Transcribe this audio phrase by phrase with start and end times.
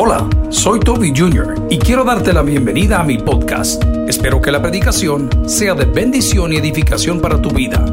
[0.00, 1.66] Hola, soy Toby Jr.
[1.70, 3.82] y quiero darte la bienvenida a mi podcast.
[4.06, 7.84] Espero que la predicación sea de bendición y edificación para tu vida.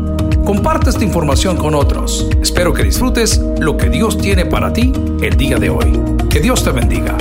[0.45, 2.29] Comparte esta información con otros.
[2.39, 5.99] Espero que disfrutes lo que Dios tiene para ti el día de hoy.
[6.29, 7.17] Que Dios te bendiga.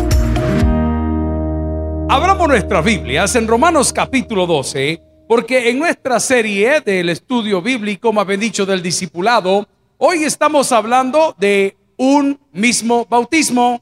[2.11, 8.27] Abramos nuestras Biblias en Romanos capítulo 12, porque en nuestra serie del estudio bíblico, más
[8.27, 9.67] bien dicho, del discipulado,
[9.97, 13.81] hoy estamos hablando de un mismo bautismo,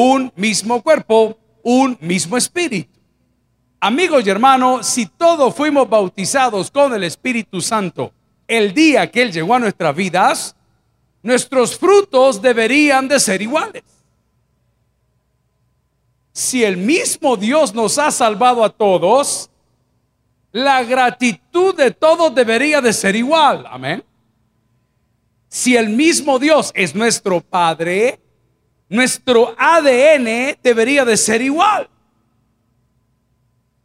[0.00, 3.00] un mismo cuerpo, un mismo espíritu.
[3.80, 8.12] Amigos y hermanos, si todos fuimos bautizados con el Espíritu Santo
[8.46, 10.54] el día que Él llegó a nuestras vidas,
[11.20, 13.82] nuestros frutos deberían de ser iguales.
[16.32, 19.50] Si el mismo Dios nos ha salvado a todos,
[20.52, 23.66] la gratitud de todos debería de ser igual.
[23.68, 24.04] Amén.
[25.48, 28.20] Si el mismo Dios es nuestro Padre,
[28.88, 31.88] nuestro ADN debería de ser igual.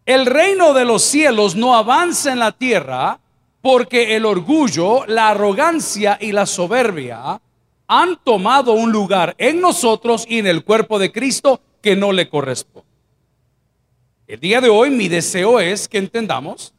[0.05, 3.19] El reino de los cielos no avanza en la tierra
[3.61, 7.41] porque el orgullo, la arrogancia y la soberbia
[7.87, 12.27] han tomado un lugar en nosotros y en el cuerpo de Cristo que no le
[12.27, 12.87] corresponde.
[14.27, 16.73] El día de hoy mi deseo es que entendamos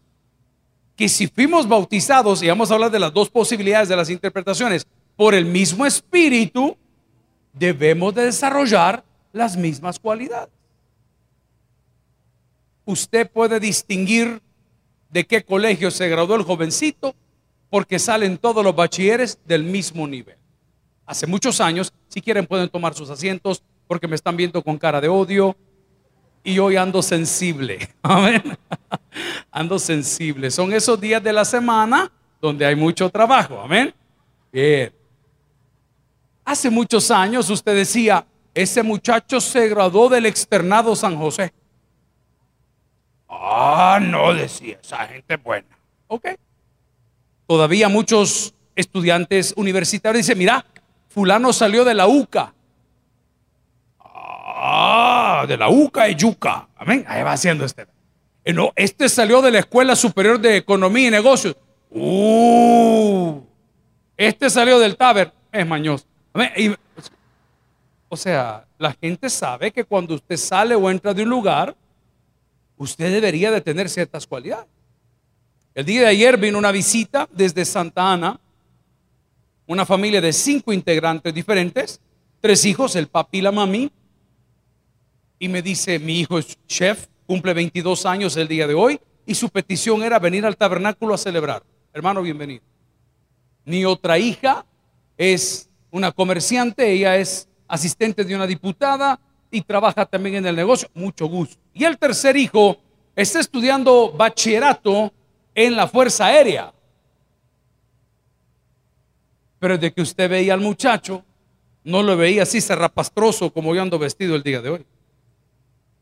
[0.96, 4.86] que si fuimos bautizados, y vamos a hablar de las dos posibilidades de las interpretaciones,
[5.16, 6.77] por el mismo espíritu,
[7.55, 10.52] debemos de desarrollar las mismas cualidades.
[12.84, 14.42] Usted puede distinguir
[15.11, 17.14] de qué colegio se graduó el jovencito
[17.70, 20.36] porque salen todos los bachilleres del mismo nivel.
[21.06, 25.00] Hace muchos años, si quieren pueden tomar sus asientos porque me están viendo con cara
[25.00, 25.56] de odio
[26.42, 27.89] y hoy ando sensible.
[28.02, 28.42] Amén.
[29.50, 30.50] Ando sensible.
[30.50, 33.61] Son esos días de la semana donde hay mucho trabajo.
[33.61, 33.94] Amén.
[34.52, 34.92] Bien.
[36.44, 41.54] Hace muchos años usted decía, ese muchacho se graduó del externado San José.
[43.28, 45.66] Ah, no decía, esa gente buena.
[46.06, 46.28] Ok.
[47.46, 50.64] Todavía muchos estudiantes universitarios dicen, mira,
[51.08, 52.52] fulano salió de la UCA.
[53.98, 56.68] Ah, de la UCA y Yuca.
[56.77, 57.04] Amén.
[57.08, 57.86] Ahí va haciendo este.
[58.44, 61.56] Eh, no, este salió de la Escuela Superior de Economía y Negocios.
[61.90, 63.40] Uh,
[64.16, 65.33] este salió del Taber.
[65.50, 66.06] Es mañoso
[68.08, 71.77] o sea, la gente sabe que cuando usted sale o entra de un lugar,
[72.77, 74.67] usted debería de tener ciertas cualidades.
[75.74, 78.39] El día de ayer vino una visita desde Santa Ana,
[79.67, 82.00] una familia de cinco integrantes diferentes,
[82.40, 83.90] tres hijos, el papi y la mami,
[85.39, 89.34] y me dice, mi hijo es chef, cumple 22 años el día de hoy, y
[89.34, 91.62] su petición era venir al tabernáculo a celebrar.
[91.92, 92.62] Hermano, bienvenido.
[93.64, 94.64] Mi otra hija
[95.16, 100.88] es una comerciante, ella es asistente de una diputada y trabaja también en el negocio,
[100.92, 101.56] mucho gusto.
[101.72, 102.78] Y el tercer hijo
[103.14, 105.12] está estudiando bachillerato
[105.54, 106.74] en la Fuerza Aérea.
[109.60, 111.24] Pero de que usted veía al muchacho,
[111.84, 114.86] no lo veía así serrapastroso como yo ando vestido el día de hoy.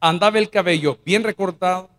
[0.00, 1.90] Andaba el cabello bien recortado,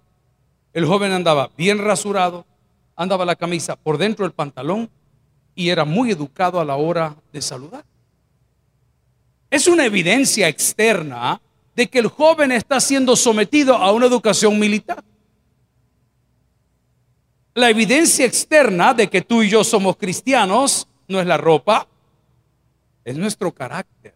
[0.73, 2.47] el joven andaba bien rasurado,
[2.95, 4.89] andaba la camisa por dentro del pantalón
[5.55, 7.83] y era muy educado a la hora de saludar.
[9.49, 11.41] Es una evidencia externa
[11.75, 15.03] de que el joven está siendo sometido a una educación militar.
[17.53, 21.87] La evidencia externa de que tú y yo somos cristianos no es la ropa,
[23.05, 24.15] es nuestro carácter.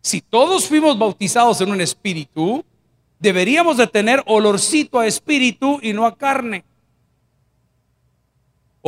[0.00, 2.64] Si todos fuimos bautizados en un espíritu,
[3.18, 6.64] deberíamos de tener olorcito a espíritu y no a carne.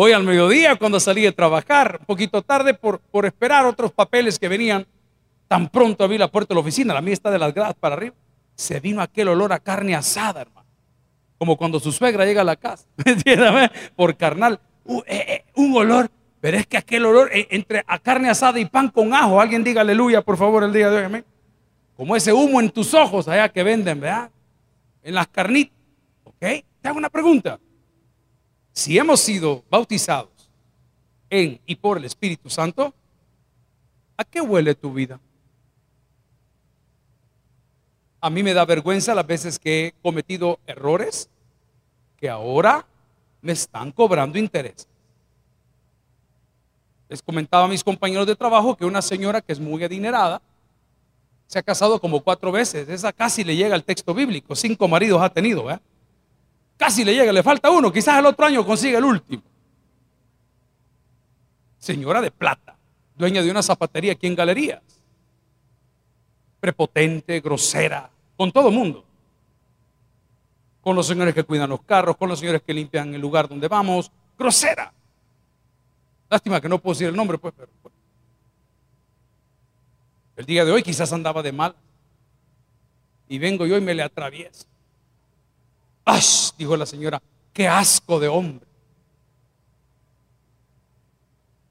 [0.01, 4.39] Hoy al mediodía, cuando salí a trabajar, un poquito tarde por, por esperar otros papeles
[4.39, 4.87] que venían,
[5.49, 7.97] tan pronto abrí la puerta de la oficina, la mía está de las gradas para
[7.97, 8.15] arriba,
[8.55, 10.69] se vino aquel olor a carne asada, hermano.
[11.37, 12.87] Como cuando su suegra llega a la casa,
[13.27, 13.73] ¿me?
[13.97, 14.61] Por carnal.
[14.87, 16.09] Eh, eh, un olor,
[16.41, 19.65] pero es que aquel olor eh, entre a carne asada y pan con ajo, alguien
[19.65, 21.25] diga aleluya, por favor, el día de hoy, amén.
[21.97, 24.31] Como ese humo en tus ojos allá que venden, ¿verdad?
[25.03, 25.77] En las carnitas.
[26.23, 26.39] ¿Ok?
[26.39, 27.59] Te hago una pregunta
[28.79, 30.49] si hemos sido bautizados
[31.29, 32.95] en y por el Espíritu Santo,
[34.17, 35.19] ¿a qué huele tu vida?
[38.21, 41.29] A mí me da vergüenza las veces que he cometido errores
[42.19, 42.87] que ahora
[43.43, 44.87] me están cobrando interés.
[47.09, 50.41] Les comentaba a mis compañeros de trabajo que una señora que es muy adinerada
[51.49, 52.89] se ha casado como cuatro veces.
[52.89, 54.55] Esa casi le llega al texto bíblico.
[54.55, 55.83] Cinco maridos ha tenido, ¿verdad?
[56.79, 59.43] Casi le llega, le falta uno, quizás el otro año consiga el último.
[61.77, 62.77] Señora de plata,
[63.17, 64.81] dueña de una zapatería aquí en Galerías.
[66.61, 69.05] prepotente, grosera, con todo mundo.
[70.81, 73.69] Con los señores que cuidan los carros, con los señores que limpian el lugar donde
[73.69, 74.93] vamos, grosera.
[76.31, 77.95] Lástima que no puedo decir el nombre, pues, pero pues.
[80.37, 81.75] el día de hoy quizás andaba de mal.
[83.29, 84.68] Y vengo yo y me le atravieso.
[86.57, 87.21] Dijo la señora,
[87.53, 88.67] qué asco de hombre.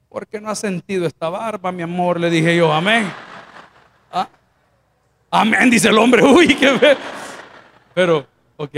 [0.10, 2.20] ¿Por qué no ha sentido esta barba, mi amor?
[2.20, 3.12] Le dije yo, amén.
[4.12, 4.30] ¿Ah?
[5.32, 6.24] Amén, dice el hombre.
[6.26, 6.98] Uy, qué
[7.94, 8.74] Pero, ok.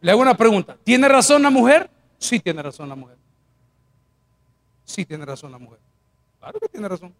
[0.00, 0.76] Le hago una pregunta.
[0.82, 1.90] ¿Tiene razón la mujer?
[2.18, 3.16] Sí, tiene razón la mujer.
[4.84, 5.80] Sí, tiene razón la mujer.
[6.38, 7.14] Claro que tiene razón.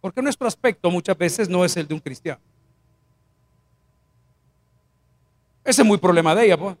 [0.00, 2.40] Porque nuestro aspecto muchas veces no es el de un cristiano.
[5.66, 6.76] Ese es muy problema de ella, pues.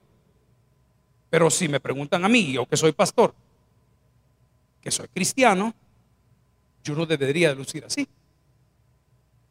[1.28, 3.34] Pero si me preguntan a mí, yo que soy pastor,
[4.80, 5.74] que soy cristiano,
[6.84, 8.06] yo no debería de lucir así.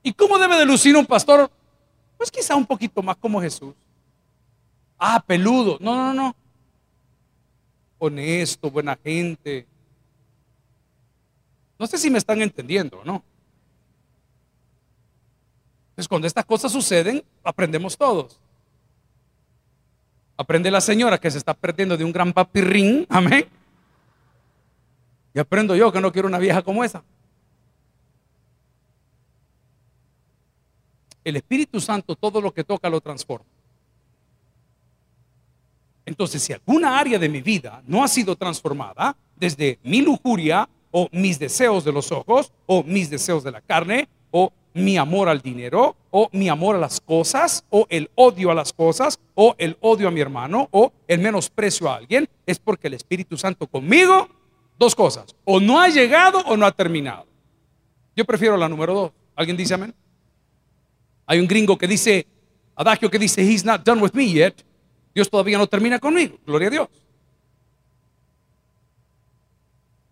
[0.01, 1.51] ¿Y cómo debe de lucir un pastor?
[2.17, 3.75] Pues quizá un poquito más como Jesús.
[4.97, 5.77] Ah, peludo.
[5.81, 6.35] No, no, no.
[7.97, 9.67] Honesto, buena gente.
[11.77, 13.21] No sé si me están entendiendo, ¿no?
[15.89, 18.39] Entonces, cuando estas cosas suceden, aprendemos todos.
[20.37, 23.05] Aprende la señora que se está perdiendo de un gran papirrín.
[23.09, 23.45] Amén.
[25.33, 27.03] Y aprendo yo que no quiero una vieja como esa.
[31.23, 33.45] El Espíritu Santo todo lo que toca lo transforma.
[36.05, 41.09] Entonces, si alguna área de mi vida no ha sido transformada, desde mi lujuria o
[41.11, 45.41] mis deseos de los ojos o mis deseos de la carne o mi amor al
[45.41, 49.77] dinero, o mi amor a las cosas, o el odio a las cosas, o el
[49.79, 54.27] odio a mi hermano, o el menosprecio a alguien, es porque el Espíritu Santo conmigo,
[54.77, 57.25] dos cosas, o no ha llegado o no ha terminado.
[58.17, 59.11] Yo prefiero la número dos.
[59.33, 59.95] ¿Alguien dice amén?
[61.25, 62.27] Hay un gringo que dice,
[62.75, 64.55] adagio que dice, He's not done with me yet.
[65.13, 66.37] Dios todavía no termina conmigo.
[66.45, 66.89] Gloria a Dios.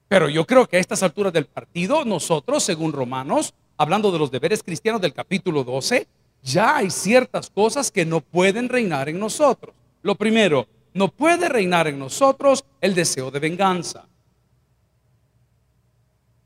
[0.07, 3.53] Pero yo creo que a estas alturas del partido, nosotros, según Romanos,
[3.83, 6.07] hablando de los deberes cristianos del capítulo 12,
[6.41, 9.75] ya hay ciertas cosas que no pueden reinar en nosotros.
[10.01, 14.05] Lo primero, no puede reinar en nosotros el deseo de venganza.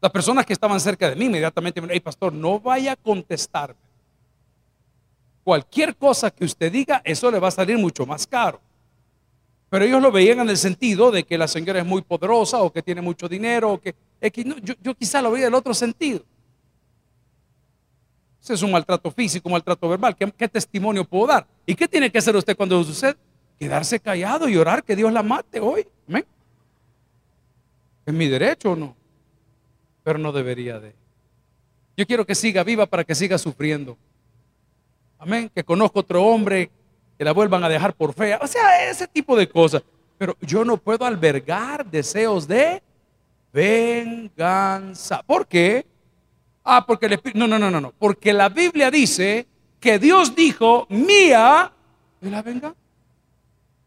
[0.02, 2.96] Las personas que estaban cerca de mí inmediatamente me dijeron, hey pastor, no vaya a
[2.96, 3.80] contestarme.
[5.44, 8.60] Cualquier cosa que usted diga, eso le va a salir mucho más caro.
[9.70, 12.72] Pero ellos lo veían en el sentido de que la señora es muy poderosa o
[12.72, 13.96] que tiene mucho dinero o que...
[14.64, 16.24] yo, yo quizá lo veía en el otro sentido
[18.54, 20.16] es un maltrato físico, un maltrato verbal.
[20.16, 21.48] ¿Qué, testimonio puedo dar?
[21.66, 23.16] ¿Y qué tiene que hacer usted cuando sucede?
[23.60, 25.88] Quedarse callado y orar que Dios la mate hoy.
[26.08, 26.26] Amén.
[28.06, 28.96] ¿Es mi derecho o no?
[30.04, 30.94] Pero no debería de.
[31.96, 33.98] Yo quiero que siga viva para que siga sufriendo.
[35.18, 35.52] Amén.
[35.54, 36.70] Que conozca otro hombre
[37.18, 38.40] que la vuelvan a dejar por fea.
[38.42, 39.82] O sea, ese tipo de cosas.
[40.18, 42.82] Pero yo no puedo albergar deseos de
[43.52, 45.24] venganza.
[45.24, 45.86] ¿Por qué?
[46.70, 47.40] Ah, porque el Espíritu.
[47.40, 47.94] No, no, no, no, no.
[47.98, 49.48] Porque la Biblia dice
[49.80, 51.72] que Dios dijo, mía
[52.22, 52.76] y la venga.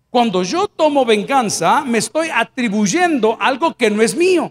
[0.08, 4.50] Cuando yo tomo venganza, me estoy atribuyendo algo que no es mío.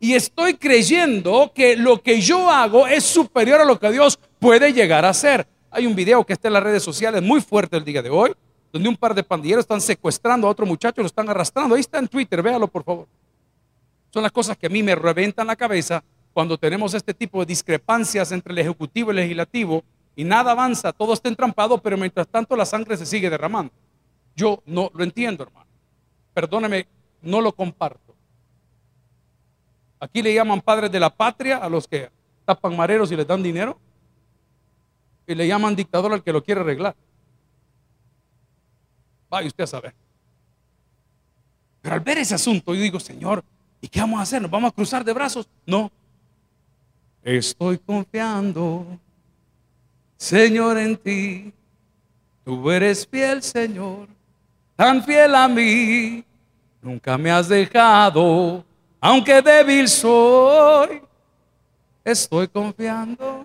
[0.00, 4.72] Y estoy creyendo que lo que yo hago es superior a lo que Dios puede
[4.72, 5.46] llegar a hacer.
[5.70, 8.32] Hay un video que está en las redes sociales muy fuerte el día de hoy,
[8.72, 11.76] donde un par de pandilleros están secuestrando a otro muchacho, lo están arrastrando.
[11.76, 13.06] Ahí está en Twitter, véalo por favor.
[14.10, 16.02] Son las cosas que a mí me reventan la cabeza
[16.36, 19.82] cuando tenemos este tipo de discrepancias entre el Ejecutivo y el Legislativo
[20.14, 23.72] y nada avanza, todo está entrampado, pero mientras tanto la sangre se sigue derramando.
[24.34, 25.66] Yo no lo entiendo, hermano.
[26.34, 26.88] Perdóneme,
[27.22, 28.14] no lo comparto.
[29.98, 32.10] Aquí le llaman padres de la patria a los que
[32.44, 33.80] tapan mareros y les dan dinero.
[35.26, 36.94] Y le llaman dictador al que lo quiere arreglar.
[39.30, 39.94] Vaya usted a saber.
[41.80, 43.42] Pero al ver ese asunto, yo digo, Señor,
[43.80, 44.42] ¿y qué vamos a hacer?
[44.42, 45.48] ¿Nos vamos a cruzar de brazos?
[45.64, 45.90] No,
[47.26, 48.86] Estoy confiando,
[50.16, 51.52] Señor, en ti.
[52.44, 54.06] Tú eres fiel, Señor,
[54.76, 56.24] tan fiel a mí.
[56.80, 58.64] Nunca me has dejado,
[59.00, 61.02] aunque débil soy.
[62.04, 63.44] Estoy confiando.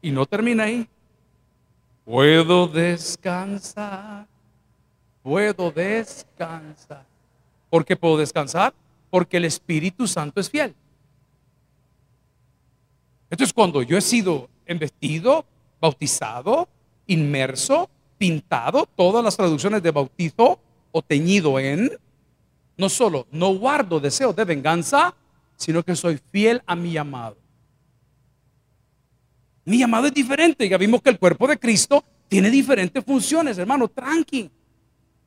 [0.00, 0.88] Y no termina ahí.
[2.06, 4.26] Puedo descansar.
[5.22, 7.04] Puedo descansar.
[7.68, 8.72] ¿Por qué puedo descansar?
[9.10, 10.74] Porque el Espíritu Santo es fiel.
[13.34, 15.44] Entonces, cuando yo he sido embestido,
[15.80, 16.68] bautizado,
[17.08, 20.60] inmerso, pintado, todas las traducciones de bautizo
[20.92, 21.90] o teñido en,
[22.76, 25.16] no solo no guardo deseos de venganza,
[25.56, 27.36] sino que soy fiel a mi amado.
[29.64, 30.68] Mi llamado es diferente.
[30.68, 34.48] Ya vimos que el cuerpo de Cristo tiene diferentes funciones, hermano, tranqui.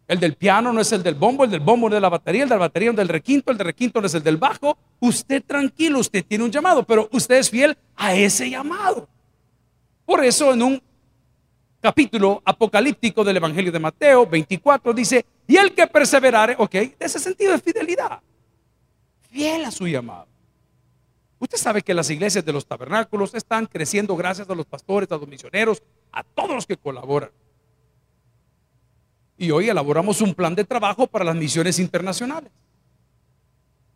[0.08, 2.10] El del piano no es el del bombo, el del bombo no es de la
[2.10, 4.24] batería, el de la batería no es del requinto, el del requinto no es el
[4.24, 4.78] del bajo.
[5.02, 9.10] Usted tranquilo, usted tiene un llamado, pero usted es fiel a ese llamado.
[10.06, 10.82] Por eso en un
[11.82, 17.20] capítulo apocalíptico del Evangelio de Mateo 24 dice, y el que perseverare, ok, de ese
[17.20, 18.22] sentido de fidelidad,
[19.30, 20.28] fiel a su llamado.
[21.40, 25.18] Usted sabe que las iglesias de los tabernáculos están creciendo gracias a los pastores, a
[25.18, 27.30] los misioneros, a todos los que colaboran.
[29.38, 32.52] Y hoy elaboramos un plan de trabajo para las misiones internacionales.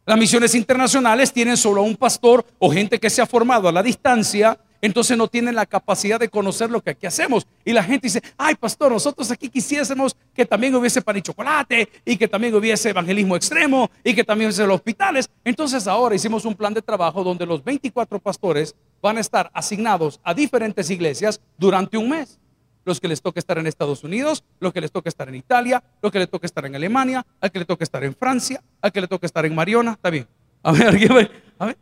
[0.06, 3.84] Las misiones internacionales tienen solo un pastor o gente que se ha formado a la
[3.84, 7.46] distancia, entonces no tienen la capacidad de conocer lo que aquí hacemos.
[7.64, 11.88] Y la gente dice, ay pastor, nosotros aquí quisiésemos que también hubiese pan y chocolate
[12.04, 15.30] y que también hubiese evangelismo extremo y que también hubiese los hospitales.
[15.46, 20.20] Entonces ahora hicimos un plan de trabajo donde los 24 pastores van a estar asignados
[20.24, 22.41] a diferentes iglesias durante un mes
[22.86, 25.84] los que les toca estar en Estados Unidos, los que les toca estar en Italia,
[26.02, 28.92] los que les toca estar en Alemania, al que le toca estar en Francia, al
[28.92, 30.28] que le toca estar en Mariona, está bien.
[30.64, 30.88] A ver,
[31.60, 31.78] a ver,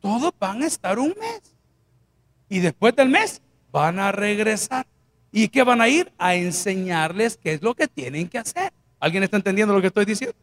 [0.00, 1.54] todos van a estar un mes.
[2.48, 4.86] Y después del mes van a regresar.
[5.30, 6.12] ¿Y qué van a ir?
[6.18, 8.72] A enseñarles qué es lo que tienen que hacer.
[8.98, 10.36] ¿Alguien está entendiendo lo que estoy diciendo?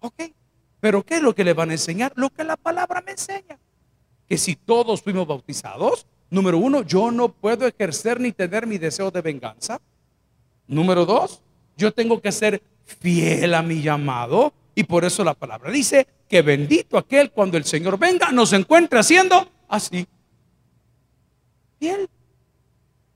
[0.00, 0.32] Ok.
[0.80, 2.12] Pero ¿qué es lo que les van a enseñar?
[2.16, 3.58] Lo que la palabra me enseña.
[4.26, 9.10] Que si todos fuimos bautizados, Número uno, yo no puedo ejercer ni tener mi deseo
[9.10, 9.80] de venganza.
[10.66, 11.40] Número dos,
[11.76, 14.52] yo tengo que ser fiel a mi llamado.
[14.74, 18.98] Y por eso la palabra dice que bendito aquel cuando el Señor venga nos encuentre
[18.98, 20.06] haciendo así.
[21.78, 22.08] Fiel.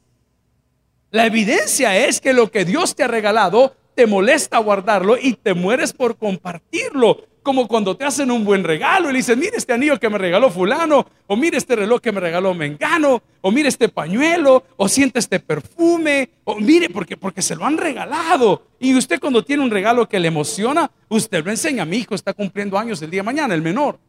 [1.11, 5.53] La evidencia es que lo que Dios te ha regalado te molesta guardarlo y te
[5.53, 9.99] mueres por compartirlo como cuando te hacen un buen regalo y le mire este anillo
[9.99, 13.87] que me regaló fulano, o mire este reloj que me regaló Mengano, o mire este
[13.87, 18.63] pañuelo, o siente este perfume, o mire porque, porque se lo han regalado.
[18.79, 22.33] Y usted cuando tiene un regalo que le emociona, usted lo enseña, mi hijo está
[22.33, 23.99] cumpliendo años el día de mañana, el menor.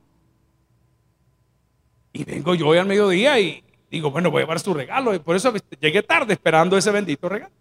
[2.15, 5.15] Y vengo yo hoy al mediodía y digo, bueno, voy a llevar su regalo.
[5.15, 7.53] Y por eso llegué tarde esperando ese bendito regalo.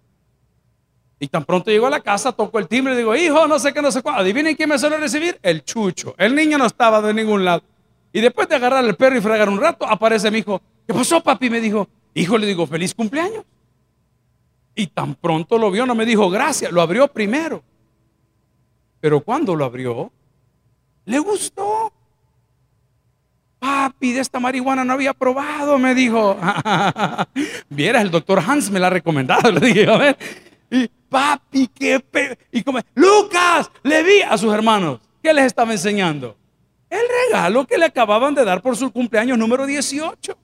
[1.19, 3.73] Y tan pronto llego a la casa, toco el timbre y digo, hijo, no sé
[3.73, 4.19] qué, no sé cuál.
[4.19, 5.39] Adivinen quién me suele recibir.
[5.41, 6.13] El chucho.
[6.17, 7.63] El niño no estaba de ningún lado.
[8.11, 10.61] Y después de agarrar el perro y fregar un rato, aparece mi hijo.
[10.87, 11.49] ¿Qué pasó, papi?
[11.49, 13.43] Me dijo, hijo, le digo, feliz cumpleaños.
[14.75, 17.63] Y tan pronto lo vio, no me dijo gracias, lo abrió primero.
[18.99, 20.11] Pero cuando lo abrió,
[21.05, 21.93] le gustó.
[23.59, 26.37] Papi, de esta marihuana no había probado, me dijo.
[27.69, 29.51] Viera, el doctor Hans me la ha recomendado.
[29.59, 30.17] Le dije, a ver.
[30.69, 32.03] Y papi, qué
[32.51, 34.99] Y como, Lucas, le vi a sus hermanos.
[35.23, 36.35] ¿Qué les estaba enseñando?
[36.89, 40.37] El regalo que le acababan de dar por su cumpleaños número 18.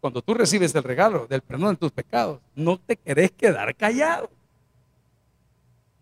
[0.00, 4.30] Cuando tú recibes el regalo del perdón de tus pecados, no te querés quedar callado.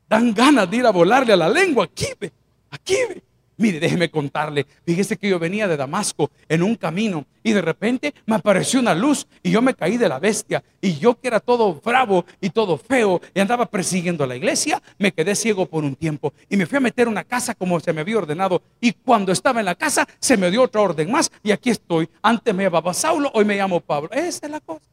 [0.09, 1.85] Dan ganas de ir a volarle a la lengua.
[1.85, 2.33] Aquí ve,
[2.71, 3.23] aquí ve.
[3.59, 4.67] Mire, déjeme contarle.
[4.85, 8.95] Fíjese que yo venía de Damasco en un camino y de repente me apareció una
[8.95, 10.63] luz y yo me caí de la bestia.
[10.81, 14.83] Y yo que era todo bravo y todo feo y andaba persiguiendo a la iglesia,
[14.99, 17.81] me quedé ciego por un tiempo y me fui a meter a una casa como
[17.81, 18.61] se me había ordenado.
[18.79, 22.11] Y cuando estaba en la casa se me dio otra orden más y aquí estoy.
[22.21, 24.11] Antes me llamaba Saulo, hoy me llamo Pablo.
[24.13, 24.85] Esa es la cosa.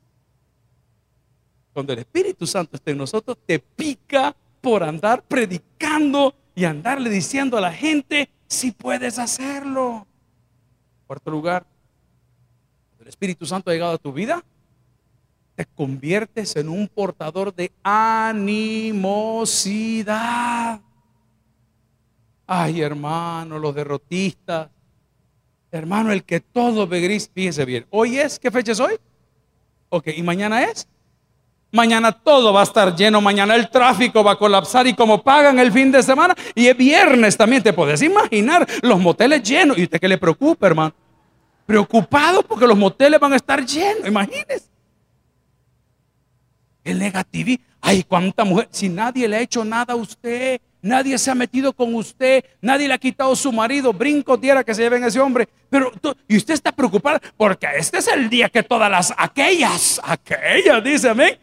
[1.74, 7.58] Cuando el Espíritu Santo esté en nosotros, te pica por andar predicando y andarle diciendo
[7.58, 10.07] a la gente si puedes hacerlo.
[11.07, 11.65] Cuarto lugar,
[13.00, 14.43] el Espíritu Santo ha llegado a tu vida,
[15.55, 18.79] te conviertes en un portador de animosidad.
[22.48, 24.69] Ay, hermano, los derrotistas.
[25.72, 27.86] Hermano, el que todo ve gris, fíjese bien.
[27.89, 28.95] Hoy es, ¿qué fecha es hoy?
[29.89, 30.88] Ok, ¿y mañana es?
[31.73, 35.57] Mañana todo va a estar lleno, mañana el tráfico va a colapsar y como pagan
[35.57, 39.75] el fin de semana y es viernes también, te puedes imaginar los moteles llenos.
[39.79, 40.93] ¿Y usted qué le preocupa, hermano?
[41.65, 44.67] Preocupado porque los moteles van a estar llenos, imagínese.
[46.83, 47.65] El negativismo.
[47.81, 48.67] Ay, cuánta mujer.
[48.69, 52.87] Si nadie le ha hecho nada a usted, nadie se ha metido con usted, nadie
[52.87, 55.49] le ha quitado su marido, brinco tierra que se lleven a ese hombre.
[55.71, 55.91] Pero,
[56.27, 61.09] y usted está preocupado porque este es el día que todas las, aquellas, aquellas, dice
[61.09, 61.39] amén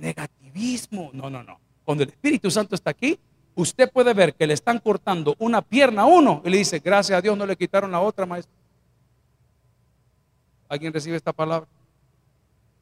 [0.00, 1.10] negativismo.
[1.12, 1.60] No, no, no.
[1.84, 3.18] Cuando el Espíritu Santo está aquí,
[3.54, 7.18] usted puede ver que le están cortando una pierna a uno y le dice, gracias
[7.18, 8.54] a Dios no le quitaron la otra, maestro.
[10.68, 11.68] ¿Alguien recibe esta palabra?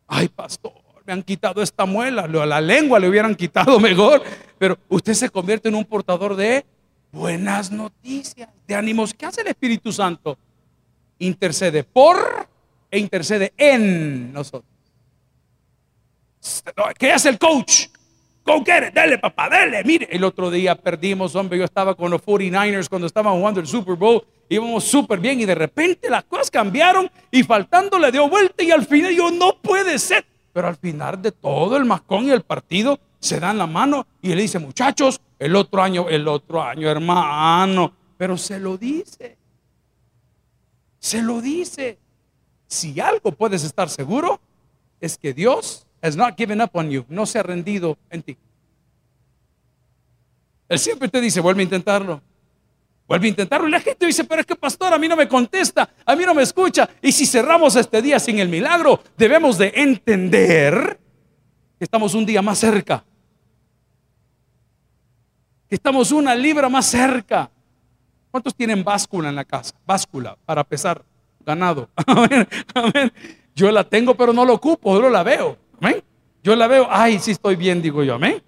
[0.07, 0.73] Ay, pastor,
[1.07, 4.23] me han quitado esta muela, la lengua le hubieran quitado mejor,
[4.59, 6.65] pero usted se convierte en un portador de
[7.13, 9.15] buenas noticias, de ánimos.
[9.15, 10.37] ¿Qué hace el Espíritu Santo?
[11.19, 12.49] Intercede por
[12.91, 14.78] e intercede en nosotros.
[16.99, 17.87] ¿Qué hace el coach?
[18.45, 19.85] Go get it, dale papá, dale.
[19.85, 23.67] Mire, el otro día perdimos, hombre, yo estaba con los 49ers cuando estaban jugando el
[23.67, 28.29] Super Bowl, íbamos súper bien y de repente las cosas cambiaron y faltando le dio
[28.29, 30.25] vuelta y al final yo no puede ser.
[30.53, 34.35] Pero al final de todo el mascón y el partido se dan la mano y
[34.35, 39.37] le dice, muchachos, el otro año, el otro año, hermano, pero se lo dice.
[40.99, 41.99] Se lo dice.
[42.67, 44.41] Si algo puedes estar seguro,
[45.01, 48.37] es que Dios has not given up on you, no se ha rendido en ti.
[50.69, 52.21] Él siempre te dice, vuelve a intentarlo.
[53.07, 53.67] Vuelve a intentarlo.
[53.69, 56.25] Y la gente dice, pero es que pastor, a mí no me contesta, a mí
[56.27, 56.89] no me escucha.
[57.01, 61.01] Y si cerramos este día sin el milagro, debemos de entender
[61.79, 63.03] que estamos un día más cerca.
[65.69, 67.51] Que estamos una libra más cerca.
[68.31, 69.75] ¿Cuántos tienen báscula en la casa?
[69.87, 71.03] Báscula para pesar
[71.47, 71.89] ganado.
[73.55, 75.57] Yo la tengo, pero no lo ocupo, solo la veo.
[75.81, 76.03] Amén.
[76.43, 78.43] Yo la veo, ay, sí estoy bien, digo yo, amén.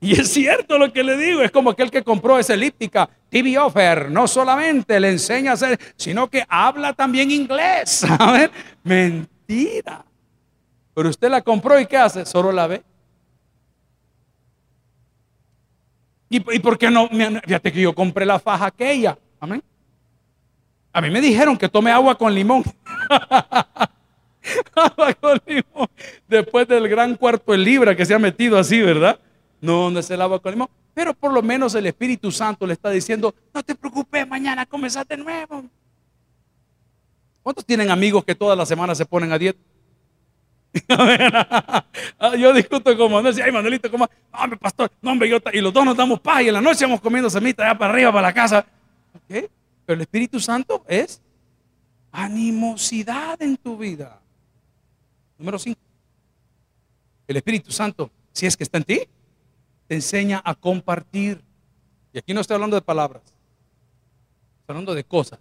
[0.00, 3.58] Y es cierto lo que le digo, es como aquel que compró esa elíptica, TV
[3.58, 8.06] Offer, no solamente le enseña a hacer, sino que habla también inglés.
[8.32, 8.50] ver,
[8.82, 10.04] Mentira.
[10.94, 12.24] Pero usted la compró y ¿qué hace?
[12.24, 12.82] Solo la ve.
[16.30, 17.08] ¿Y, y por qué no?
[17.08, 19.18] Fíjate que yo compré la faja aquella.
[19.38, 19.62] Amén.
[20.92, 22.64] A mí me dijeron que tome agua con limón.
[26.28, 29.18] Después del gran cuarto de libra que se ha metido así, ¿verdad?
[29.60, 30.68] No, es el agua con limón.
[30.94, 35.06] Pero por lo menos el Espíritu Santo le está diciendo, no te preocupes, mañana comenzás
[35.06, 35.64] de nuevo.
[37.42, 39.60] ¿Cuántos tienen amigos que todas las semanas se ponen a dieta?
[42.18, 44.06] Ah, yo discuto con Manuel, ay Manuelito, ¿cómo?
[44.48, 46.84] No, pastor, no, hombre, yo, y los dos nos damos paz y en la noche
[46.84, 48.66] vamos comiendo semita allá para arriba, para la casa.
[49.26, 49.48] Pero
[49.86, 51.22] el Espíritu Santo es
[52.12, 54.20] animosidad en tu vida.
[55.40, 55.80] Número 5.
[57.26, 59.08] El Espíritu Santo, si es que está en ti,
[59.88, 61.42] te enseña a compartir.
[62.12, 65.38] Y aquí no estoy hablando de palabras, estoy hablando de cosas.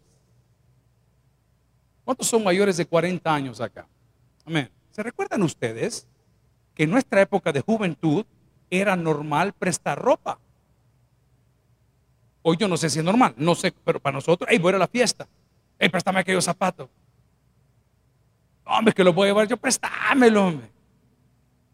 [2.05, 3.87] ¿Cuántos son mayores de 40 años acá?
[4.45, 4.69] Amén.
[4.91, 6.07] ¿Se recuerdan ustedes
[6.73, 8.25] que en nuestra época de juventud
[8.69, 10.39] era normal prestar ropa?
[12.41, 14.77] Hoy yo no sé si es normal, no sé, pero para nosotros, hey, voy a
[14.77, 15.27] la fiesta,
[15.77, 16.87] hey, préstame aquellos zapatos.
[18.69, 20.69] Hombre, que voy a llevar yo, préstamelo, hombre.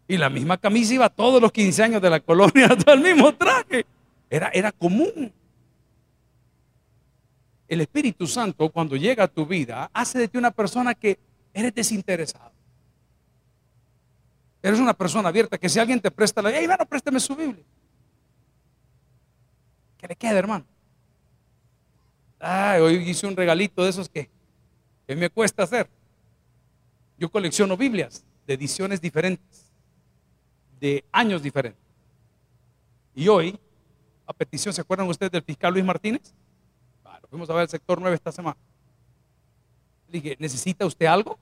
[0.08, 3.34] Y la misma camisa iba todos los 15 años de la colonia, todo el mismo
[3.34, 3.84] traje.
[4.30, 5.32] Era, era común.
[7.68, 11.18] El Espíritu Santo, cuando llega a tu vida, hace de ti una persona que
[11.52, 12.52] eres desinteresado.
[14.62, 17.64] Eres una persona abierta, que si alguien te presta la, hey, hermano, préstame su Biblia.
[19.98, 20.64] ¿Qué le queda, hermano?
[22.40, 24.30] Ay, hoy hice un regalito de esos que,
[25.06, 25.88] que me cuesta hacer.
[27.18, 29.72] Yo colecciono Biblias de ediciones diferentes
[30.80, 31.82] de años diferentes.
[33.14, 33.58] Y hoy,
[34.26, 36.34] a petición, ¿se acuerdan ustedes del fiscal Luis Martínez?
[37.02, 38.56] Bueno, fuimos a ver el sector 9 esta semana.
[40.08, 41.38] Le dije, ¿necesita usted algo?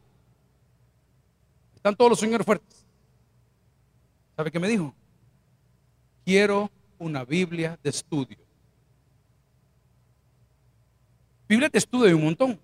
[1.74, 2.86] Están todos los señores fuertes.
[4.36, 4.94] ¿Sabe qué me dijo?
[6.24, 8.38] Quiero una Biblia de estudio.
[11.48, 12.58] Biblia de estudio hay un montón.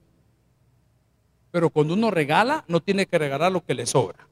[1.50, 4.26] Pero cuando uno regala, no tiene que regalar lo que le sobra.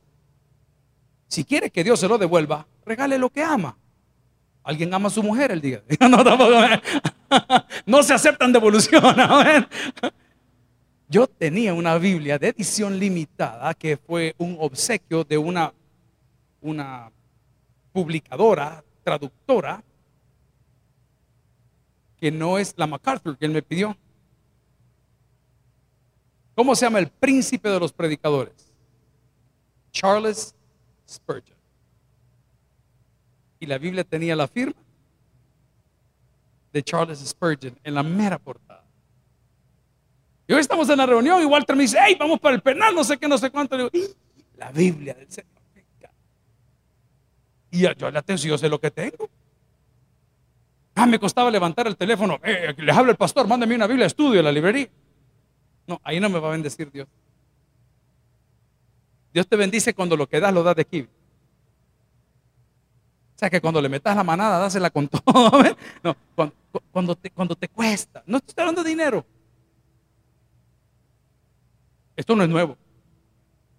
[1.27, 3.77] Si quiere que Dios se lo devuelva, regale lo que ama.
[4.63, 5.83] ¿Alguien ama a su mujer el día?
[6.09, 6.23] No,
[7.87, 9.67] no se aceptan devoluciones.
[11.09, 15.73] Yo tenía una Biblia de edición limitada que fue un obsequio de una,
[16.61, 17.11] una
[17.93, 19.83] publicadora, traductora,
[22.19, 23.97] que no es la MacArthur que él me pidió.
[26.59, 28.73] ¿Cómo se llama el príncipe de los predicadores?
[29.92, 30.57] Charles
[31.09, 31.57] Spurgeon.
[33.61, 34.75] Y la Biblia tenía la firma
[36.73, 38.85] de Charles Spurgeon en la mera portada.
[40.49, 42.92] Y hoy estamos en la reunión y Walter me dice, hey, vamos para el penal,
[42.92, 43.77] no sé qué, no sé cuánto.
[43.77, 43.88] Le
[44.57, 45.62] la Biblia del Señor.
[47.71, 49.31] Y yo le atención, yo sé lo que tengo.
[50.97, 52.40] Ah, me costaba levantar el teléfono.
[52.42, 54.88] Eh, les habla el pastor, mándame una Biblia estudio en la librería.
[55.88, 57.09] No, ahí no me va a bendecir Dios.
[59.33, 61.01] Dios te bendice cuando lo que das lo das de aquí.
[61.01, 65.51] O sea que cuando le metas la manada, dásela con todo.
[66.03, 66.55] No, cuando,
[66.92, 67.16] cuando,
[67.57, 68.22] te, cuesta.
[68.27, 69.24] No estoy hablando de dinero.
[72.14, 72.77] Esto no es nuevo.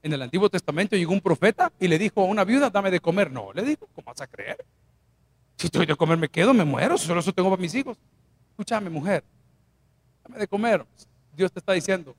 [0.02, 3.02] En el Antiguo Testamento llegó un profeta y le dijo a una viuda, dame de
[3.02, 3.30] comer.
[3.30, 4.66] No, le dijo, ¿cómo vas a creer?
[5.58, 7.98] Si estoy de comer me quedo, me muero, solo eso tengo para mis hijos.
[8.52, 9.24] Escúchame, mujer,
[10.24, 10.86] dame de comer.
[11.40, 12.14] Dios te está diciendo.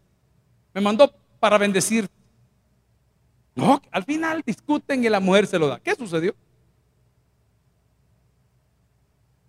[0.73, 2.09] Me mandó para bendecir.
[3.55, 5.79] No, al final discuten y la mujer se lo da.
[5.79, 6.35] ¿Qué sucedió?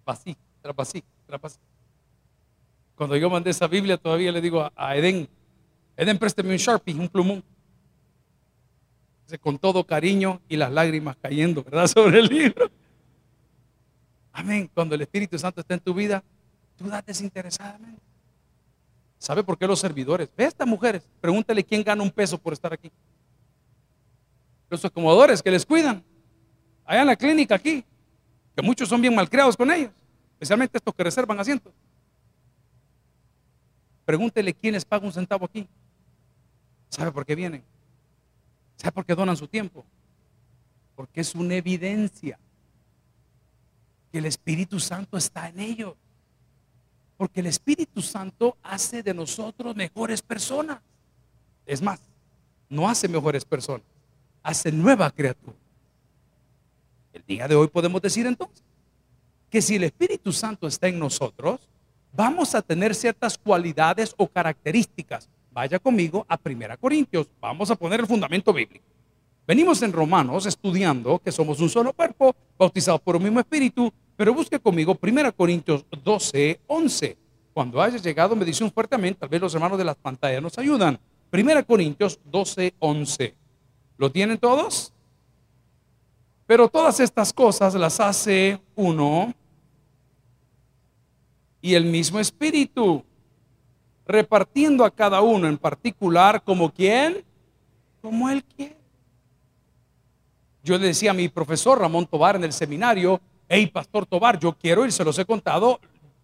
[0.06, 0.36] Así,
[0.78, 1.04] así,
[1.42, 1.58] así.
[2.96, 5.30] Cuando yo mandé esa Biblia, todavía le digo a, Edén,
[5.96, 7.42] Edén, présteme un Sharpie, un plumón.
[9.40, 11.88] Con todo cariño y las lágrimas cayendo, ¿verdad?
[11.88, 12.70] Sobre el libro.
[14.34, 14.70] Amén.
[14.74, 16.22] Cuando el Espíritu Santo está en tu vida,
[16.76, 18.11] tú das desinteresadamente.
[19.22, 20.32] ¿Sabe por qué los servidores?
[20.36, 22.92] Ve a estas mujeres, pregúntale quién gana un peso por estar aquí.
[24.68, 26.04] Los acomodadores que les cuidan,
[26.84, 27.86] allá en la clínica aquí,
[28.56, 29.92] que muchos son bien malcriados con ellos,
[30.34, 31.72] especialmente estos que reservan asientos.
[34.06, 35.68] Pregúntele quién les paga un centavo aquí.
[36.90, 37.64] ¿Sabe por qué vienen?
[38.76, 39.86] ¿Sabe por qué donan su tiempo?
[40.96, 42.40] Porque es una evidencia
[44.12, 45.94] que el Espíritu Santo está en ellos.
[47.22, 50.80] Porque el Espíritu Santo hace de nosotros mejores personas.
[51.68, 52.00] Es más,
[52.68, 53.86] no hace mejores personas,
[54.42, 55.56] hace nueva criatura.
[57.14, 58.64] El día de hoy podemos decir entonces
[59.52, 61.60] que si el Espíritu Santo está en nosotros,
[62.12, 65.30] vamos a tener ciertas cualidades o características.
[65.52, 68.86] Vaya conmigo a 1 Corintios, vamos a poner el fundamento bíblico.
[69.46, 74.36] Venimos en Romanos estudiando que somos un solo cuerpo, bautizados por un mismo espíritu, pero
[74.36, 77.18] busque conmigo 1 Corintios 12, 11.
[77.56, 80.56] Cuando haya llegado me dice un fuertemente, tal vez los hermanos de las pantallas nos
[80.60, 81.00] ayudan.
[81.34, 83.36] 1 Corintios 12, 11.
[83.98, 84.94] ¿Lo tienen todos?
[86.46, 89.34] Pero todas estas cosas las hace uno
[91.60, 93.04] y el mismo espíritu,
[94.06, 97.26] repartiendo a cada uno en particular como quien,
[98.04, 98.78] como él quiere.
[100.64, 103.20] Yo le decía a mi profesor Ramón Tobar en el seminario,
[103.52, 105.80] hey, Pastor Tobar, yo quiero, y se los he contado,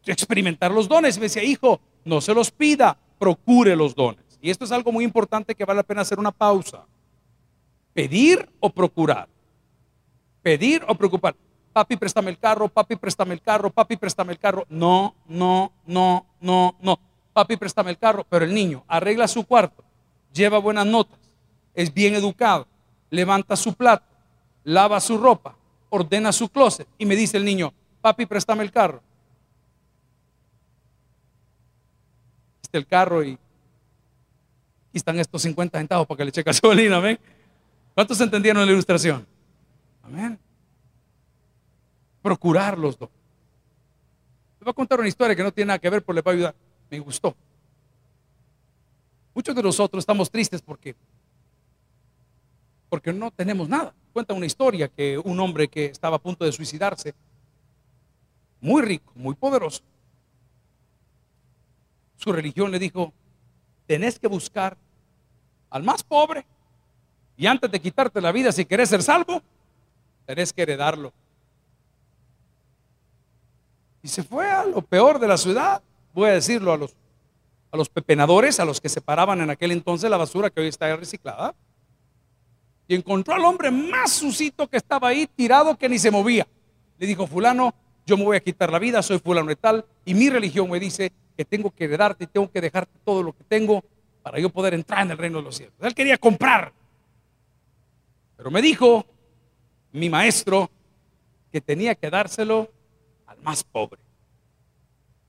[0.06, 1.18] experimentar los dones.
[1.18, 4.24] Me decía, hijo, no se los pida, procure los dones.
[4.42, 6.86] Y esto es algo muy importante que vale la pena hacer una pausa.
[7.94, 9.28] Pedir o procurar.
[10.42, 11.36] Pedir o preocupar
[11.78, 14.66] papi, préstame el carro, papi, préstame el carro, papi, préstame el carro.
[14.68, 17.00] No, no, no, no, no.
[17.34, 18.26] Papi, préstame el carro.
[18.28, 19.84] Pero el niño arregla su cuarto,
[20.34, 21.20] lleva buenas notas,
[21.76, 22.66] es bien educado,
[23.12, 24.08] levanta su plato,
[24.64, 25.56] lava su ropa,
[25.90, 29.02] ordena su closet y me dice el niño, papi, préstame el carro.
[32.62, 33.40] Este el carro y aquí
[34.94, 37.20] están estos 50 centavos para que le cheque gasolina, amén.
[37.94, 39.26] ¿Cuántos entendieron la ilustración?
[40.04, 40.40] Amén
[42.28, 43.10] procurar los dos.
[44.60, 46.32] Les voy a contar una historia que no tiene nada que ver, pero le va
[46.32, 46.56] a ayudar.
[46.90, 47.34] Me gustó.
[49.34, 50.94] Muchos de nosotros estamos tristes porque
[52.90, 53.94] porque no tenemos nada.
[54.18, 57.14] Cuenta una historia que un hombre que estaba a punto de suicidarse,
[58.60, 59.84] muy rico, muy poderoso,
[62.16, 63.14] su religión le dijo,
[63.86, 64.76] tenés que buscar
[65.70, 66.48] al más pobre
[67.38, 69.40] y antes de quitarte la vida, si querés ser salvo,
[70.26, 71.14] tenés que heredarlo.
[74.02, 75.84] Y se fue a lo peor de la ciudad,
[76.16, 76.96] voy a decirlo a los,
[77.72, 80.96] a los pepenadores, a los que separaban en aquel entonces la basura que hoy está
[80.96, 81.54] reciclada.
[82.88, 86.48] Y encontró al hombre más susito que estaba ahí, tirado que ni se movía.
[86.98, 87.74] Le dijo, fulano,
[88.06, 90.80] yo me voy a quitar la vida, soy fulano de tal, y mi religión me
[90.80, 93.84] dice que tengo que heredarte y tengo que dejarte todo lo que tengo
[94.24, 95.76] para yo poder entrar en el reino de los cielos.
[95.82, 96.74] Él quería comprar.
[98.36, 99.06] Pero me dijo
[99.92, 100.70] mi maestro
[101.52, 102.72] que tenía que dárselo
[103.44, 104.00] más pobre.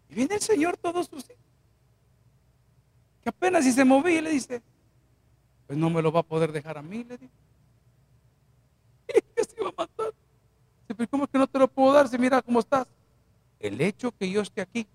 [0.09, 1.25] Y viene el Señor todos sus.
[1.25, 4.62] Que apenas si se movía y le dice,
[5.66, 7.48] pues no me lo va a poder dejar a mí, le dice.
[9.37, 10.14] Se iba a matar.
[11.11, 12.87] ¿cómo es que no te lo puedo dar si mira cómo estás?
[13.61, 14.87] El hecho que yo esté aquí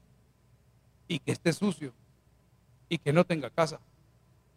[1.07, 1.93] y que esté sucio
[2.89, 3.79] y que no tenga casa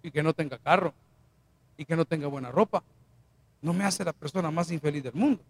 [0.03, 0.95] y que no tenga carro
[1.77, 2.83] y que no tenga buena ropa,
[3.61, 5.42] no me hace la persona más infeliz del mundo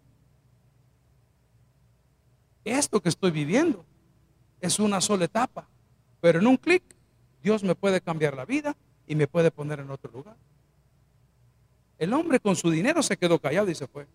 [2.67, 3.85] esto que estoy viviendo
[4.59, 5.67] es una sola etapa,
[6.19, 6.83] pero en un clic
[7.43, 8.75] Dios me puede cambiar la vida
[9.07, 10.35] y me puede poner en otro lugar.
[11.97, 14.07] El hombre con su dinero se quedó callado y se fue.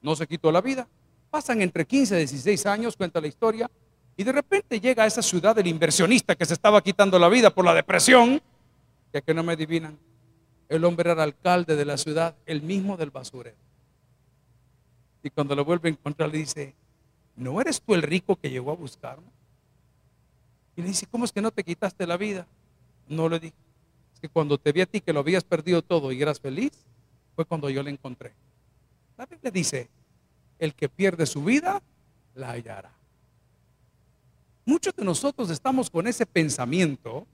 [0.00, 0.86] No se quitó la vida.
[1.30, 3.70] Pasan entre 15 y 16 años, cuenta la historia,
[4.16, 7.50] y de repente llega a esa ciudad el inversionista que se estaba quitando la vida
[7.50, 8.42] por la depresión,
[9.12, 9.98] ya que no me adivinan.
[10.68, 13.56] El hombre era alcalde de la ciudad, el mismo del basurero.
[15.22, 16.74] Y cuando lo vuelve a encontrar le dice,
[17.36, 19.28] ¿no eres tú el rico que llegó a buscarme?
[20.76, 22.46] Y le dice, ¿cómo es que no te quitaste la vida?
[23.08, 23.56] No le dije,
[24.14, 26.72] es que cuando te vi a ti que lo habías perdido todo y eras feliz,
[27.34, 28.32] fue cuando yo le encontré.
[29.16, 29.88] La Biblia dice,
[30.58, 31.82] el que pierde su vida,
[32.34, 32.92] la hallará.
[34.64, 37.26] Muchos de nosotros estamos con ese pensamiento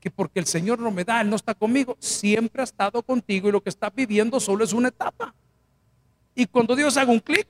[0.00, 3.48] que porque el Señor no me da, Él no está conmigo, siempre ha estado contigo
[3.48, 5.32] y lo que estás viviendo solo es una etapa.
[6.34, 7.46] Y cuando Dios haga un clic,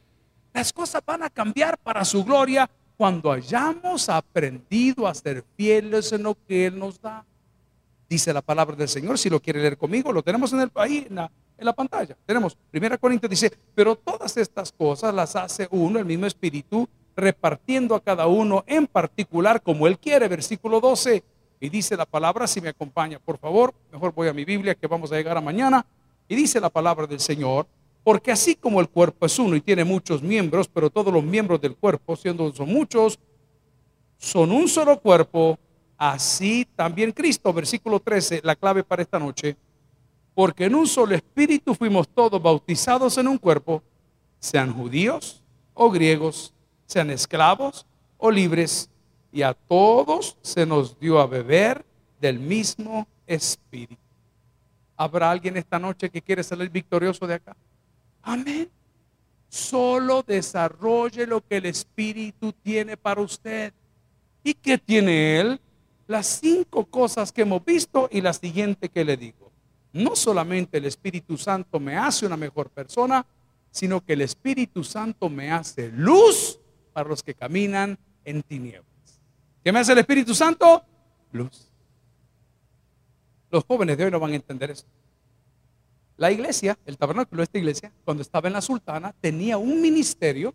[0.52, 6.24] las cosas van a cambiar para su gloria cuando hayamos aprendido a ser fieles en
[6.24, 7.24] lo que Él nos da.
[8.12, 11.06] Dice la palabra del Señor, si lo quiere leer conmigo, lo tenemos en el ahí
[11.08, 11.16] en
[11.64, 12.14] la, pantalla.
[12.26, 17.94] Tenemos 1 Corintios dice, pero todas estas cosas las hace uno, el mismo espíritu, repartiendo
[17.94, 20.28] a cada uno en particular como Él quiere.
[20.28, 21.24] Versículo 12.
[21.58, 24.86] Y dice la palabra, si me acompaña, por favor, mejor voy a mi Biblia que
[24.86, 25.86] vamos a llegar a mañana.
[26.28, 27.66] Y dice la palabra del Señor,
[28.04, 31.62] porque así como el cuerpo es uno y tiene muchos miembros, pero todos los miembros
[31.62, 33.18] del cuerpo, siendo son muchos,
[34.18, 35.58] son un solo cuerpo,
[36.10, 39.56] así también Cristo, versículo 13, la clave para esta noche,
[40.34, 43.84] porque en un solo espíritu fuimos todos bautizados en un cuerpo,
[44.40, 46.52] sean judíos o griegos,
[46.86, 47.86] sean esclavos
[48.18, 48.90] o libres,
[49.30, 51.84] y a todos se nos dio a beber
[52.20, 54.02] del mismo espíritu.
[54.96, 57.56] ¿Habrá alguien esta noche que quiere salir victorioso de acá?
[58.22, 58.68] Amén.
[59.48, 63.72] Solo desarrolle lo que el Espíritu tiene para usted.
[64.42, 65.60] ¿Y qué tiene Él?
[66.06, 69.52] Las cinco cosas que hemos visto y la siguiente que le digo.
[69.92, 73.26] No solamente el Espíritu Santo me hace una mejor persona,
[73.70, 76.58] sino que el Espíritu Santo me hace luz
[76.92, 78.86] para los que caminan en tinieblas.
[79.64, 80.84] ¿Qué me hace el Espíritu Santo?
[81.32, 81.70] Luz.
[83.50, 84.86] Los jóvenes de hoy no van a entender eso.
[86.16, 90.54] La iglesia, el tabernáculo de esta iglesia, cuando estaba en la sultana, tenía un ministerio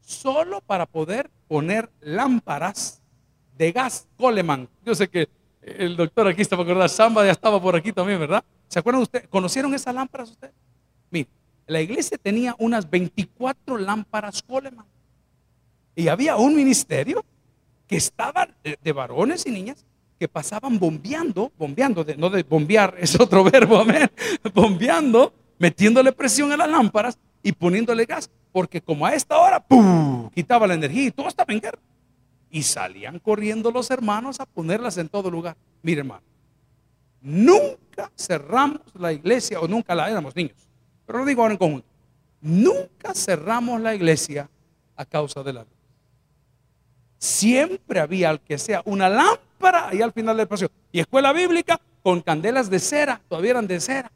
[0.00, 3.02] solo para poder poner lámparas
[3.56, 4.68] de gas Coleman.
[4.84, 5.28] Yo sé que
[5.62, 8.44] el doctor aquí está por acordar, Samba ya estaba por aquí también, ¿verdad?
[8.68, 9.28] ¿Se acuerdan ustedes?
[9.28, 10.54] ¿Conocieron esas lámparas ustedes?
[11.10, 11.28] Mire,
[11.66, 14.86] la iglesia tenía unas 24 lámparas Coleman.
[15.94, 17.24] Y había un ministerio
[17.86, 19.84] que estaba de varones y niñas
[20.18, 24.10] que pasaban bombeando, bombeando, no de bombear, es otro verbo, amén,
[24.54, 30.30] bombeando, metiéndole presión a las lámparas y poniéndole gas, porque como a esta hora, ¡pum!,
[30.30, 31.78] quitaba la energía y todo estaba en guerra.
[32.56, 35.58] Y salían corriendo los hermanos a ponerlas en todo lugar.
[35.82, 36.22] Mire, hermano,
[37.20, 40.56] nunca cerramos la iglesia, o nunca la éramos niños,
[41.04, 41.86] pero lo digo ahora en conjunto,
[42.40, 44.48] nunca cerramos la iglesia
[44.96, 45.72] a causa de la luz.
[47.18, 50.70] Siempre había, al que sea, una lámpara para ahí al final del paseo.
[50.90, 54.10] Y escuela bíblica con candelas de cera, todavía eran de cera.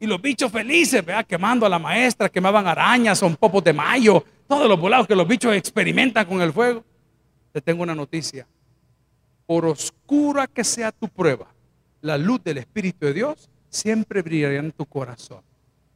[0.00, 4.24] Y los bichos felices, vea, quemando a la maestra, quemaban arañas, son popos de mayo,
[4.48, 6.84] todos los volados que los bichos experimentan con el fuego.
[7.52, 8.46] Te tengo una noticia.
[9.46, 11.46] Por oscura que sea tu prueba,
[12.00, 15.42] la luz del Espíritu de Dios siempre brillará en tu corazón.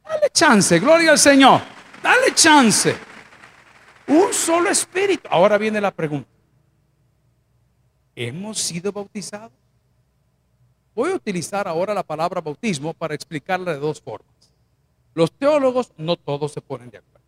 [0.03, 1.61] Dale chance, gloria al Señor.
[2.01, 2.95] Dale chance.
[4.07, 5.27] Un solo espíritu.
[5.29, 6.29] Ahora viene la pregunta.
[8.15, 9.51] ¿Hemos sido bautizados?
[10.95, 14.33] Voy a utilizar ahora la palabra bautismo para explicarla de dos formas.
[15.13, 17.25] Los teólogos no todos se ponen de acuerdo.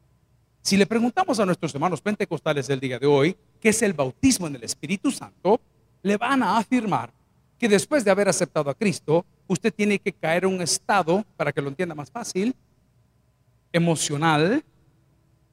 [0.62, 4.48] Si le preguntamos a nuestros hermanos pentecostales del día de hoy qué es el bautismo
[4.48, 5.60] en el Espíritu Santo,
[6.02, 7.12] le van a afirmar
[7.58, 11.52] que después de haber aceptado a Cristo, usted tiene que caer en un estado, para
[11.52, 12.56] que lo entienda más fácil,
[13.74, 14.64] emocional,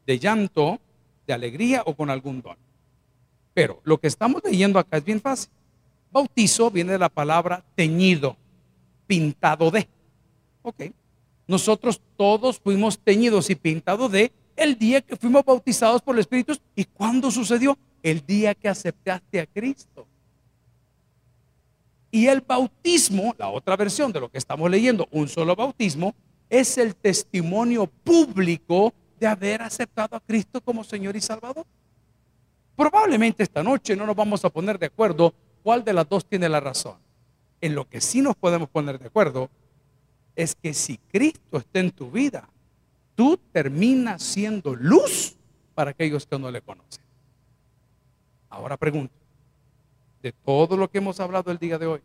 [0.07, 0.81] de llanto,
[1.27, 2.57] de alegría o con algún don.
[3.53, 5.51] Pero lo que estamos leyendo acá es bien fácil.
[6.13, 8.37] Bautizo viene de la palabra teñido,
[9.07, 9.89] pintado de.
[10.63, 10.85] Ok.
[11.49, 16.57] Nosotros todos fuimos teñidos y pintados de el día que fuimos bautizados por el Espíritu.
[16.75, 17.77] ¿Y cuándo sucedió?
[18.07, 20.07] El día que aceptaste a Cristo.
[22.13, 26.15] Y el bautismo, la otra versión de lo que estamos leyendo, un solo bautismo,
[26.49, 31.67] es el testimonio público de haber aceptado a Cristo como Señor y Salvador.
[32.77, 36.49] Probablemente esta noche no nos vamos a poner de acuerdo cuál de las dos tiene
[36.49, 36.99] la razón.
[37.61, 39.51] En lo que sí nos podemos poner de acuerdo
[40.37, 42.49] es que si Cristo está en tu vida,
[43.17, 45.35] tú terminas siendo luz
[45.75, 47.06] para aquellos que no le conocen.
[48.57, 49.13] Ahora pregunto,
[50.23, 52.01] de todo lo que hemos hablado el día de hoy,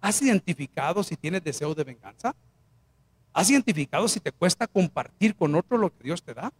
[0.00, 2.34] ¿has identificado si tienes deseo de venganza?
[3.32, 6.52] ¿Has identificado si te cuesta compartir con otro lo que Dios te da?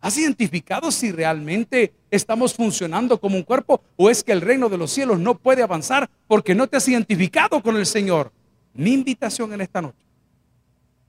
[0.00, 4.78] ¿Has identificado si realmente estamos funcionando como un cuerpo o es que el reino de
[4.78, 8.32] los cielos no puede avanzar porque no te has identificado con el Señor?
[8.74, 10.04] Mi invitación en esta noche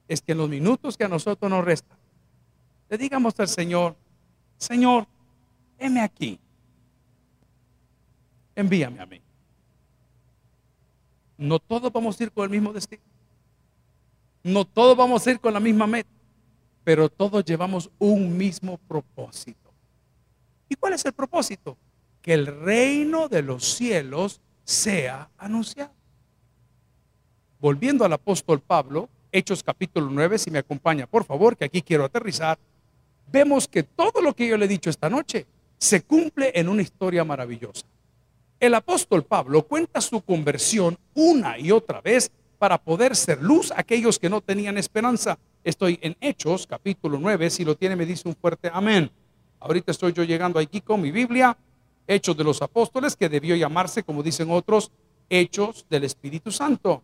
[0.07, 1.97] es que en los minutos que a nosotros nos restan,
[2.87, 3.95] le digamos al Señor,
[4.57, 5.07] Señor,
[5.79, 6.39] heme aquí.
[8.59, 9.21] Envíame a mí.
[11.37, 13.01] No todos vamos a ir con el mismo destino.
[14.43, 16.09] No todos vamos a ir con la misma meta.
[16.83, 19.71] Pero todos llevamos un mismo propósito.
[20.67, 21.77] ¿Y cuál es el propósito?
[22.21, 25.93] Que el reino de los cielos sea anunciado.
[27.61, 32.03] Volviendo al apóstol Pablo, Hechos capítulo 9, si me acompaña, por favor, que aquí quiero
[32.03, 32.59] aterrizar,
[33.31, 35.45] vemos que todo lo que yo le he dicho esta noche
[35.77, 37.85] se cumple en una historia maravillosa.
[38.59, 43.79] El apóstol Pablo cuenta su conversión una y otra vez para poder ser luz a
[43.79, 45.39] aquellos que no tenían esperanza.
[45.63, 49.09] Estoy en Hechos capítulo 9, si lo tiene me dice un fuerte amén.
[49.59, 51.57] Ahorita estoy yo llegando aquí con mi Biblia,
[52.07, 54.91] Hechos de los Apóstoles, que debió llamarse, como dicen otros,
[55.29, 57.03] Hechos del Espíritu Santo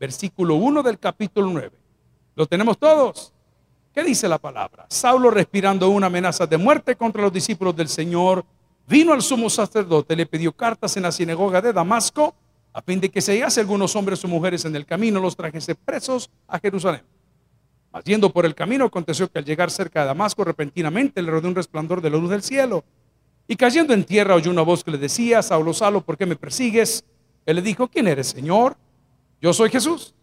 [0.00, 1.70] versículo 1 del capítulo 9.
[2.34, 3.34] ¿Lo tenemos todos?
[3.92, 4.86] ¿Qué dice la palabra?
[4.88, 8.44] Saulo respirando una amenaza de muerte contra los discípulos del Señor,
[8.90, 12.34] vino al sumo sacerdote, le pidió cartas en la sinagoga de Damasco,
[12.72, 15.76] a fin de que se hallase algunos hombres o mujeres en el camino, los trajese
[15.76, 17.02] presos a Jerusalén.
[17.92, 21.48] Mas yendo por el camino, aconteció que al llegar cerca de Damasco, repentinamente le rodeó
[21.48, 22.84] un resplandor de la luz del cielo.
[23.46, 26.34] Y cayendo en tierra oyó una voz que le decía, Saulo, Saulo, ¿por qué me
[26.34, 27.04] persigues?
[27.46, 28.76] Él le dijo, ¿quién eres, Señor?
[29.40, 30.14] Yo soy Jesús,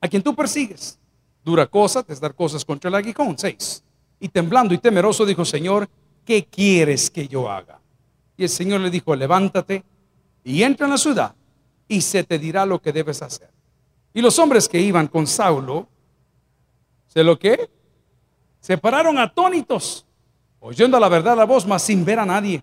[0.00, 0.98] a quien tú persigues.
[1.44, 3.38] Dura cosa es dar cosas contra el aguijón.
[3.38, 3.82] Seis.
[4.18, 5.88] Y temblando y temeroso dijo, Señor,
[6.24, 7.79] ¿qué quieres que yo haga?
[8.40, 9.84] Y el Señor le dijo, levántate
[10.42, 11.34] y entra en la ciudad
[11.86, 13.50] y se te dirá lo que debes hacer.
[14.14, 15.86] Y los hombres que iban con Saulo,
[17.06, 17.68] ¿sé lo que?
[18.58, 20.06] Se pararon atónitos,
[20.58, 22.62] oyendo la verdad la voz, mas sin ver a nadie.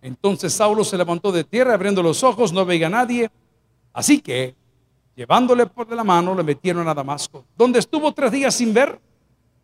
[0.00, 3.30] Entonces Saulo se levantó de tierra, abriendo los ojos, no veía a nadie.
[3.92, 4.54] Así que
[5.16, 8.98] Llevándole por la mano, le metieron a Damasco, donde estuvo tres días sin ver,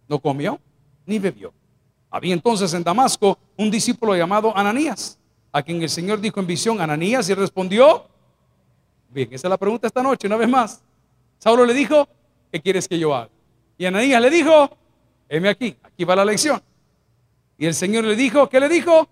[0.06, 0.60] no comió
[1.06, 1.54] ni bebió.
[2.10, 5.18] Había entonces en Damasco un discípulo llamado Ananías,
[5.56, 8.06] a quien el Señor dijo en visión, Ananías, y respondió,
[9.08, 10.82] bien, esa es la pregunta esta noche, una vez más.
[11.38, 12.06] Saulo le dijo,
[12.52, 13.30] ¿qué quieres que yo haga?
[13.78, 14.76] Y Ananías le dijo,
[15.30, 16.60] heme aquí, aquí va la lección.
[17.56, 19.08] Y el Señor le dijo, ¿qué le dijo?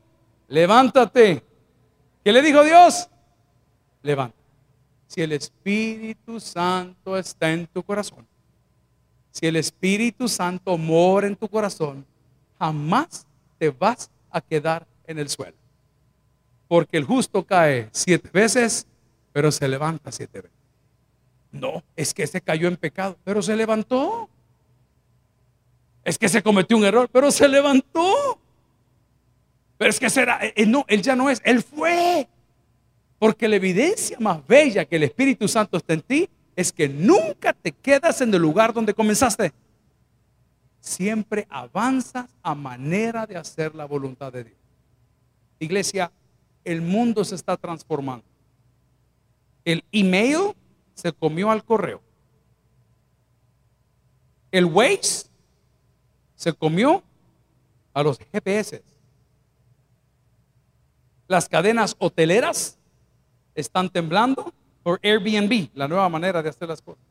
[0.49, 1.43] Levántate.
[2.23, 3.09] ¿Qué le dijo Dios?
[4.03, 4.45] Levántate
[5.07, 8.27] si el Espíritu Santo está en tu corazón,
[9.31, 12.05] si el Espíritu Santo mora en tu corazón,
[12.59, 13.25] jamás
[13.57, 15.63] te vas a quedar en el suelo.
[16.68, 18.87] Porque el justo cae siete veces,
[19.33, 20.59] pero se levanta siete veces.
[21.53, 24.29] No, es que se cayó en pecado, pero se levantó.
[26.03, 28.38] Es que se cometió un error, pero se levantó.
[29.79, 32.29] Pero es que será, eh, eh, no, él ya no es, él fue.
[33.18, 37.53] Porque la evidencia más bella que el Espíritu Santo está en ti es que nunca
[37.53, 39.53] te quedas en el lugar donde comenzaste.
[40.81, 44.59] Siempre avanzas a manera de hacer la voluntad de Dios.
[45.59, 46.12] Iglesia,
[46.64, 48.24] el mundo se está transformando.
[49.64, 50.55] El email
[50.94, 52.00] se comió al correo.
[54.50, 55.27] El Waze
[56.37, 57.03] se comió
[57.92, 58.83] a los GPS.
[61.27, 62.79] Las cadenas hoteleras
[63.55, 67.03] están temblando por Airbnb, la nueva manera de hacer las cosas.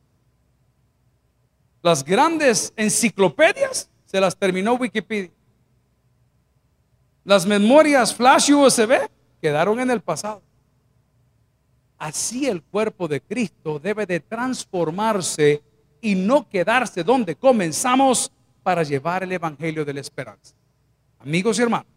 [1.82, 5.32] Las grandes enciclopedias se las terminó Wikipedia.
[7.24, 9.10] Las memorias flash USB
[9.44, 10.40] quedaron en el pasado.
[11.98, 15.62] Así el cuerpo de Cristo debe de transformarse
[16.00, 20.54] y no quedarse donde comenzamos para llevar el Evangelio de la esperanza.
[21.18, 21.92] Amigos y hermanos,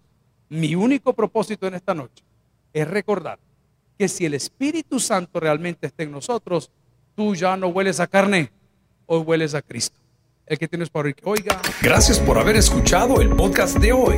[0.49, 2.21] mi único propósito en esta noche
[2.73, 3.39] es recordar
[3.97, 6.69] que si el Espíritu Santo realmente está en nosotros,
[7.15, 8.51] tú ya no hueles a carne,
[9.05, 9.97] hoy hueles a Cristo.
[10.45, 11.61] El que tienes para que oiga.
[11.81, 14.17] Gracias por haber escuchado el podcast de hoy.